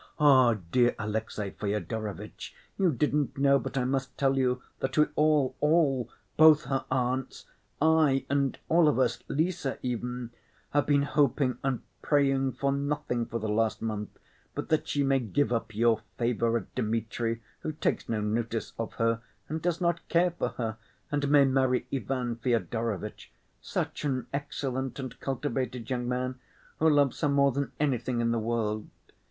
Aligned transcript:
Dear 0.19 0.95
Alexey 0.97 1.51
Fyodorovitch, 1.51 2.55
you 2.75 2.91
didn't 2.91 3.37
know, 3.37 3.59
but 3.59 3.77
I 3.77 3.83
must 3.85 4.17
tell 4.17 4.35
you, 4.35 4.63
that 4.79 4.97
we 4.97 5.05
all, 5.15 5.55
all—both 5.59 6.63
her 6.63 6.85
aunts, 6.89 7.45
I 7.79 8.25
and 8.27 8.57
all 8.67 8.87
of 8.87 8.97
us, 8.97 9.19
Lise, 9.27 9.67
even—have 9.83 10.87
been 10.87 11.03
hoping 11.03 11.59
and 11.63 11.83
praying 12.01 12.53
for 12.53 12.71
nothing 12.71 13.27
for 13.27 13.37
the 13.37 13.47
last 13.47 13.83
month 13.83 14.17
but 14.55 14.69
that 14.69 14.87
she 14.87 15.03
may 15.03 15.19
give 15.19 15.53
up 15.53 15.75
your 15.75 16.01
favorite 16.17 16.73
Dmitri, 16.73 17.43
who 17.59 17.71
takes 17.71 18.09
no 18.09 18.21
notice 18.21 18.73
of 18.79 18.93
her 18.93 19.21
and 19.47 19.61
does 19.61 19.79
not 19.79 20.07
care 20.09 20.31
for 20.31 20.49
her, 20.49 20.77
and 21.11 21.29
may 21.29 21.45
marry 21.45 21.85
Ivan 21.93 22.37
Fyodorovitch—such 22.37 24.03
an 24.03 24.25
excellent 24.33 24.97
and 24.97 25.19
cultivated 25.19 25.91
young 25.91 26.09
man, 26.09 26.39
who 26.79 26.89
loves 26.89 27.21
her 27.21 27.29
more 27.29 27.51
than 27.51 27.71
anything 27.79 28.19
in 28.19 28.31
the 28.31 28.39
world. 28.39 28.89